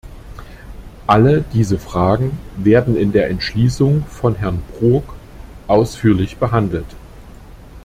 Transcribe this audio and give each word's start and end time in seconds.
Alle 1.05 1.45
diese 1.53 1.77
Fragen 1.77 2.31
werden 2.57 2.97
in 2.97 3.11
der 3.11 3.29
Entschließung 3.29 4.03
von 4.07 4.33
Herrn 4.33 4.63
Brok 4.79 5.13
ausführlich 5.67 6.37
behandelt. 6.37 6.95